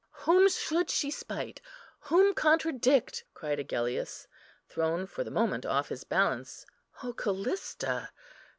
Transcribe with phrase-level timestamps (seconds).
[0.25, 1.61] "Whom should she spite?
[1.99, 4.27] whom contradict?" cried Agellius,
[4.67, 6.65] thrown for the moment off his balance.
[7.03, 8.09] "O Callista!